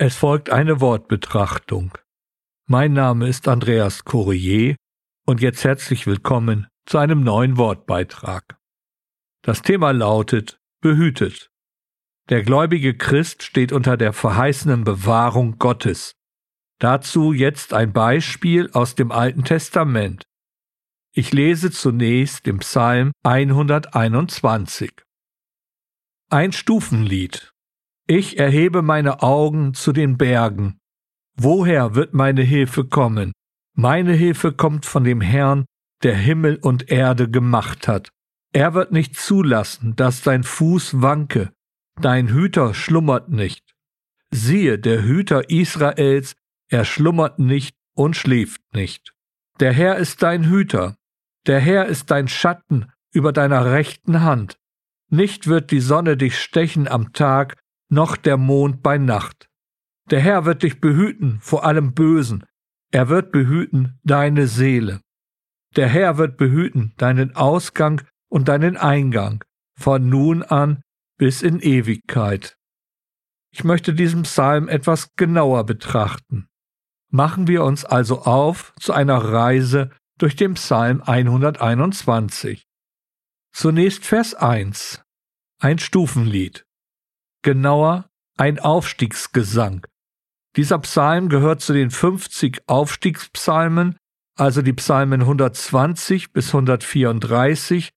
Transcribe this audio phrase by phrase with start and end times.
[0.00, 1.98] Es folgt eine Wortbetrachtung.
[2.66, 4.76] Mein Name ist Andreas Courier
[5.26, 8.60] und jetzt herzlich willkommen zu einem neuen Wortbeitrag.
[9.42, 11.50] Das Thema lautet Behütet.
[12.28, 16.12] Der gläubige Christ steht unter der verheißenen Bewahrung Gottes.
[16.78, 20.22] Dazu jetzt ein Beispiel aus dem Alten Testament.
[21.12, 24.92] Ich lese zunächst im Psalm 121.
[26.30, 27.52] Ein Stufenlied
[28.08, 30.80] ich erhebe meine Augen zu den Bergen.
[31.36, 33.32] Woher wird meine Hilfe kommen?
[33.74, 35.66] Meine Hilfe kommt von dem Herrn,
[36.02, 38.08] der Himmel und Erde gemacht hat.
[38.52, 41.52] Er wird nicht zulassen, dass dein Fuß wanke.
[42.00, 43.74] Dein Hüter schlummert nicht.
[44.30, 46.34] Siehe, der Hüter Israels,
[46.68, 49.12] er schlummert nicht und schläft nicht.
[49.60, 50.96] Der Herr ist dein Hüter.
[51.46, 54.56] Der Herr ist dein Schatten über deiner rechten Hand.
[55.10, 57.56] Nicht wird die Sonne dich stechen am Tag,
[57.88, 59.48] noch der Mond bei Nacht.
[60.10, 62.44] Der Herr wird dich behüten vor allem Bösen,
[62.90, 65.00] er wird behüten deine Seele.
[65.76, 69.44] Der Herr wird behüten deinen Ausgang und deinen Eingang,
[69.78, 70.82] von nun an
[71.18, 72.56] bis in Ewigkeit.
[73.50, 76.48] Ich möchte diesen Psalm etwas genauer betrachten.
[77.10, 82.66] Machen wir uns also auf zu einer Reise durch den Psalm 121.
[83.52, 85.02] Zunächst Vers 1.
[85.60, 86.67] Ein Stufenlied
[87.48, 89.86] genauer ein Aufstiegsgesang.
[90.56, 93.96] Dieser Psalm gehört zu den 50 Aufstiegspsalmen,
[94.36, 97.88] also die Psalmen 120 bis 134.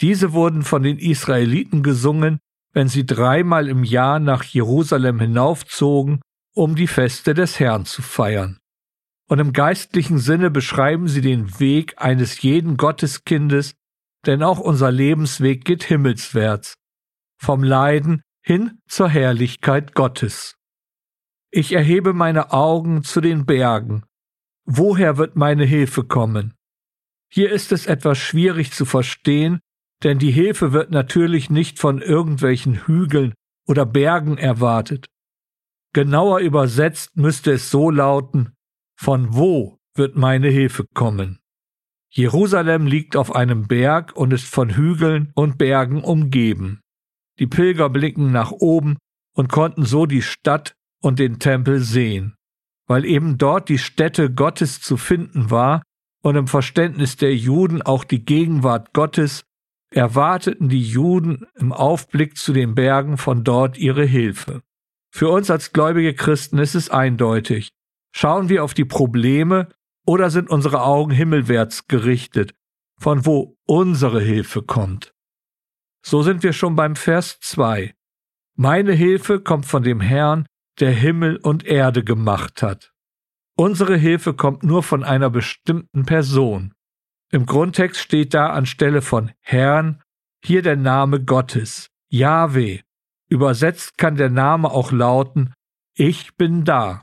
[0.00, 2.38] Diese wurden von den Israeliten gesungen,
[2.72, 6.22] wenn sie dreimal im Jahr nach Jerusalem hinaufzogen,
[6.54, 8.56] um die Feste des Herrn zu feiern.
[9.28, 13.74] Und im geistlichen Sinne beschreiben sie den Weg eines jeden Gotteskindes,
[14.24, 16.72] denn auch unser Lebensweg geht himmelswärts.
[17.38, 20.56] Vom Leiden hin zur Herrlichkeit Gottes.
[21.50, 24.04] Ich erhebe meine Augen zu den Bergen.
[24.66, 26.52] Woher wird meine Hilfe kommen?
[27.30, 29.60] Hier ist es etwas schwierig zu verstehen,
[30.02, 33.32] denn die Hilfe wird natürlich nicht von irgendwelchen Hügeln
[33.66, 35.06] oder Bergen erwartet.
[35.94, 38.54] Genauer übersetzt müsste es so lauten,
[39.00, 41.38] von wo wird meine Hilfe kommen?
[42.10, 46.83] Jerusalem liegt auf einem Berg und ist von Hügeln und Bergen umgeben.
[47.38, 48.96] Die Pilger blicken nach oben
[49.34, 52.34] und konnten so die Stadt und den Tempel sehen,
[52.86, 55.82] weil eben dort die Stätte Gottes zu finden war
[56.22, 59.44] und im Verständnis der Juden auch die Gegenwart Gottes,
[59.90, 64.62] erwarteten die Juden im Aufblick zu den Bergen von dort ihre Hilfe.
[65.12, 67.70] Für uns als gläubige Christen ist es eindeutig.
[68.12, 69.68] Schauen wir auf die Probleme
[70.06, 72.54] oder sind unsere Augen himmelwärts gerichtet,
[72.98, 75.13] von wo unsere Hilfe kommt?
[76.06, 77.94] So sind wir schon beim Vers 2.
[78.56, 80.46] Meine Hilfe kommt von dem Herrn,
[80.78, 82.92] der Himmel und Erde gemacht hat.
[83.56, 86.74] Unsere Hilfe kommt nur von einer bestimmten Person.
[87.30, 90.02] Im Grundtext steht da anstelle von Herrn
[90.44, 92.80] hier der Name Gottes, Yahweh.
[93.30, 95.54] Übersetzt kann der Name auch lauten,
[95.96, 97.02] ich bin da.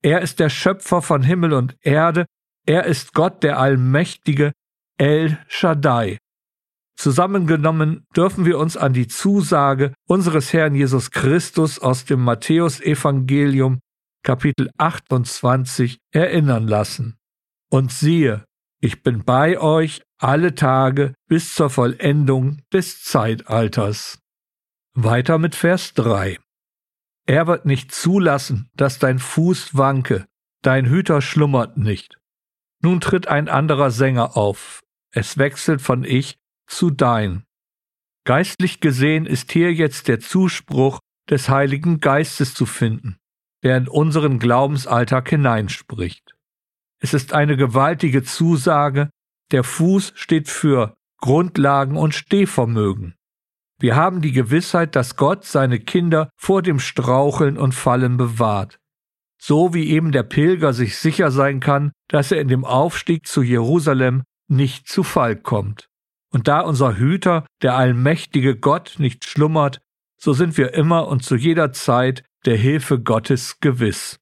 [0.00, 2.24] Er ist der Schöpfer von Himmel und Erde,
[2.64, 4.52] er ist Gott der Allmächtige,
[4.96, 6.18] El Shaddai.
[6.98, 13.78] Zusammengenommen dürfen wir uns an die Zusage unseres Herrn Jesus Christus aus dem Matthäusevangelium
[14.24, 17.16] Kapitel 28 erinnern lassen.
[17.70, 18.44] Und siehe,
[18.80, 24.18] ich bin bei euch alle Tage bis zur Vollendung des Zeitalters.
[24.94, 26.36] Weiter mit Vers 3.
[27.26, 30.26] Er wird nicht zulassen, dass dein Fuß wanke,
[30.62, 32.18] dein Hüter schlummert nicht.
[32.82, 34.82] Nun tritt ein anderer Sänger auf.
[35.12, 37.44] Es wechselt von Ich zu dein.
[38.24, 43.16] Geistlich gesehen ist hier jetzt der Zuspruch des Heiligen Geistes zu finden,
[43.62, 46.34] der in unseren Glaubensalltag hineinspricht.
[47.00, 49.10] Es ist eine gewaltige Zusage,
[49.50, 53.14] der Fuß steht für Grundlagen und Stehvermögen.
[53.80, 58.78] Wir haben die Gewissheit, dass Gott seine Kinder vor dem Straucheln und Fallen bewahrt.
[59.40, 63.42] So wie eben der Pilger sich sicher sein kann, dass er in dem Aufstieg zu
[63.42, 65.87] Jerusalem nicht zu Fall kommt.
[66.30, 69.80] Und da unser Hüter, der allmächtige Gott, nicht schlummert,
[70.20, 74.18] so sind wir immer und zu jeder Zeit der Hilfe Gottes gewiss.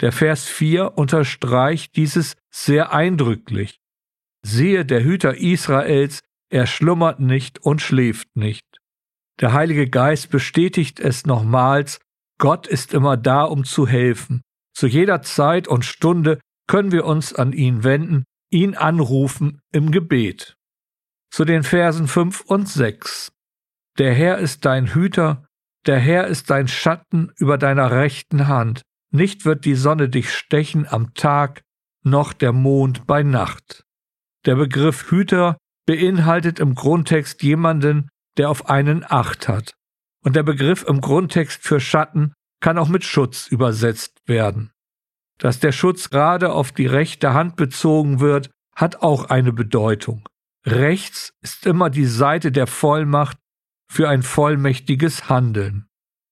[0.00, 3.80] Der Vers 4 unterstreicht dieses sehr eindrücklich.
[4.42, 6.20] Siehe, der Hüter Israels,
[6.50, 8.64] er schlummert nicht und schläft nicht.
[9.40, 12.00] Der Heilige Geist bestätigt es nochmals,
[12.38, 14.42] Gott ist immer da, um zu helfen.
[14.72, 16.38] Zu jeder Zeit und Stunde
[16.68, 20.57] können wir uns an ihn wenden, ihn anrufen im Gebet
[21.30, 23.32] zu den Versen 5 und 6.
[23.98, 25.44] Der Herr ist dein Hüter,
[25.86, 28.82] Der Herr ist dein Schatten über deiner rechten Hand.
[29.10, 31.62] Nicht wird die Sonne dich stechen am Tag,
[32.02, 33.84] noch der Mond bei Nacht.
[34.44, 39.74] Der Begriff Hüter beinhaltet im Grundtext jemanden, der auf einen Acht hat.
[40.22, 44.70] Und der Begriff im Grundtext für Schatten kann auch mit Schutz übersetzt werden.
[45.38, 50.28] Dass der Schutz gerade auf die rechte Hand bezogen wird, hat auch eine Bedeutung.
[50.70, 53.38] Rechts ist immer die Seite der Vollmacht
[53.90, 55.86] für ein vollmächtiges Handeln.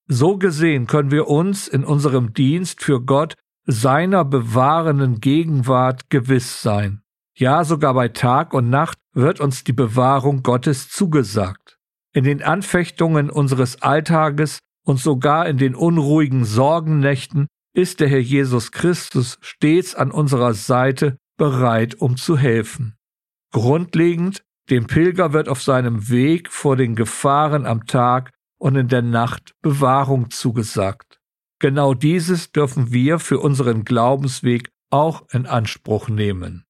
[0.08, 3.34] So gesehen können wir uns in unserem Dienst für Gott
[3.64, 7.00] seiner bewahrenden Gegenwart gewiss sein.
[7.34, 11.78] Ja, sogar bei Tag und Nacht wird uns die Bewahrung Gottes zugesagt.
[12.12, 18.70] In den Anfechtungen unseres Alltages und sogar in den unruhigen Sorgennächten ist der Herr Jesus
[18.70, 22.96] Christus stets an unserer Seite bereit, um zu helfen.
[23.56, 29.00] Grundlegend, dem Pilger wird auf seinem Weg vor den Gefahren am Tag und in der
[29.00, 31.22] Nacht Bewahrung zugesagt.
[31.58, 36.66] Genau dieses dürfen wir für unseren Glaubensweg auch in Anspruch nehmen.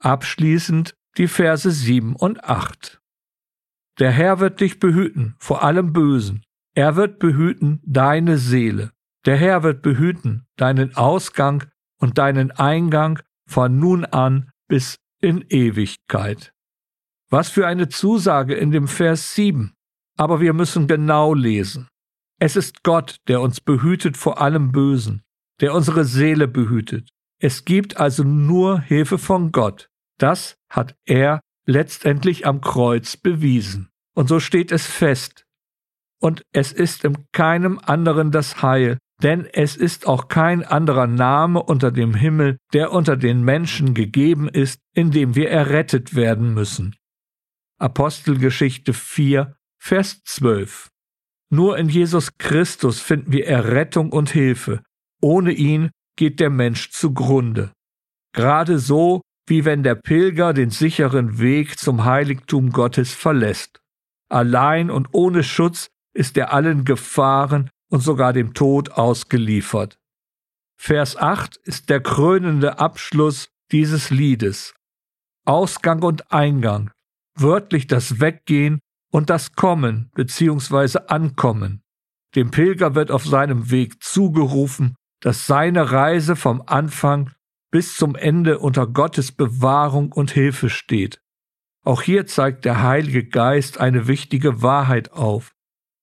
[0.00, 3.00] Abschließend die Verse 7 und 8.
[4.00, 6.42] Der Herr wird dich behüten vor allem Bösen.
[6.74, 8.90] Er wird behüten deine Seele.
[9.26, 11.66] Der Herr wird behüten deinen Ausgang
[12.00, 16.52] und deinen Eingang von nun an bis in Ewigkeit.
[17.30, 19.74] Was für eine Zusage in dem Vers 7.
[20.16, 21.88] Aber wir müssen genau lesen.
[22.38, 25.22] Es ist Gott, der uns behütet vor allem Bösen,
[25.60, 27.08] der unsere Seele behütet.
[27.38, 29.88] Es gibt also nur Hilfe von Gott.
[30.18, 33.90] Das hat er letztendlich am Kreuz bewiesen.
[34.14, 35.44] Und so steht es fest.
[36.20, 41.62] Und es ist in keinem anderen das Heil, denn es ist auch kein anderer Name
[41.62, 46.96] unter dem Himmel, der unter den Menschen gegeben ist, in dem wir errettet werden müssen.
[47.78, 50.90] Apostelgeschichte 4, Vers 12.
[51.50, 54.82] Nur in Jesus Christus finden wir Errettung und Hilfe.
[55.20, 57.72] Ohne ihn geht der Mensch zugrunde.
[58.32, 63.80] Gerade so, wie wenn der Pilger den sicheren Weg zum Heiligtum Gottes verlässt.
[64.28, 69.98] Allein und ohne Schutz ist er allen Gefahren und sogar dem Tod ausgeliefert.
[70.78, 74.74] Vers 8 ist der krönende Abschluss dieses Liedes.
[75.44, 76.90] Ausgang und Eingang,
[77.34, 81.00] wörtlich das Weggehen und das Kommen bzw.
[81.08, 81.82] Ankommen.
[82.34, 87.32] Dem Pilger wird auf seinem Weg zugerufen, dass seine Reise vom Anfang
[87.70, 91.20] bis zum Ende unter Gottes Bewahrung und Hilfe steht.
[91.84, 95.54] Auch hier zeigt der Heilige Geist eine wichtige Wahrheit auf.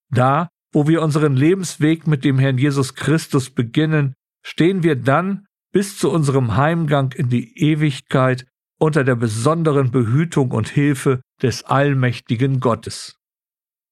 [0.10, 4.14] Da, wo wir unseren Lebensweg mit dem Herrn Jesus Christus beginnen,
[4.46, 8.46] stehen wir dann bis zu unserem Heimgang in die Ewigkeit
[8.78, 13.18] unter der besonderen Behütung und Hilfe des allmächtigen Gottes.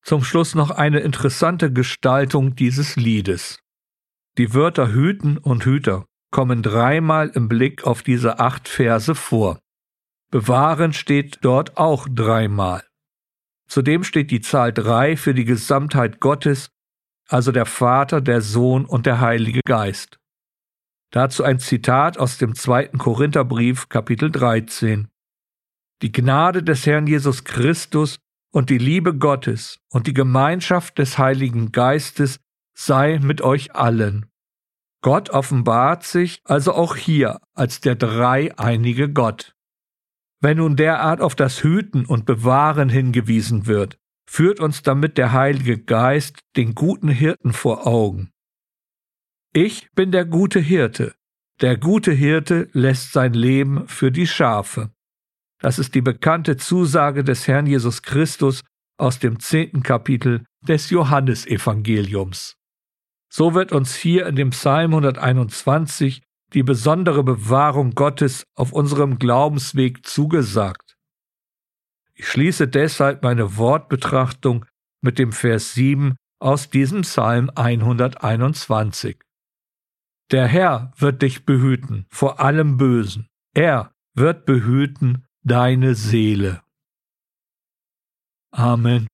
[0.03, 3.57] Zum Schluss noch eine interessante Gestaltung dieses Liedes.
[4.37, 9.57] Die Wörter Hüten und Hüter kommen dreimal im Blick auf diese acht Verse vor.
[10.29, 12.83] Bewahren steht dort auch dreimal.
[13.67, 16.69] Zudem steht die Zahl drei für die Gesamtheit Gottes,
[17.27, 20.19] also der Vater, der Sohn und der Heilige Geist.
[21.11, 25.07] Dazu ein Zitat aus dem zweiten Korintherbrief, Kapitel 13.
[26.01, 28.17] Die Gnade des Herrn Jesus Christus
[28.51, 32.39] und die Liebe Gottes und die Gemeinschaft des Heiligen Geistes
[32.73, 34.25] sei mit euch allen.
[35.01, 39.55] Gott offenbart sich also auch hier als der dreieinige Gott.
[40.41, 43.97] Wenn nun derart auf das Hüten und Bewahren hingewiesen wird,
[44.27, 48.31] führt uns damit der Heilige Geist den guten Hirten vor Augen.
[49.53, 51.15] Ich bin der gute Hirte.
[51.61, 54.91] Der gute Hirte lässt sein Leben für die Schafe.
[55.59, 58.61] Das ist die bekannte Zusage des Herrn Jesus Christus
[58.97, 62.55] aus dem zehnten Kapitel des Johannesevangeliums.
[63.31, 66.21] So wird uns hier in dem Psalm 121
[66.53, 70.84] die besondere Bewahrung Gottes auf unserem Glaubensweg zugesagt.
[72.17, 74.65] Ich schließe deshalb meine Wortbetrachtung
[75.01, 79.17] mit dem Vers 7 aus diesem Psalm 121.
[80.31, 83.27] Der Herr wird dich behüten vor allem Bösen.
[83.53, 86.63] Er wird behüten deine Seele.
[88.51, 89.07] Amen.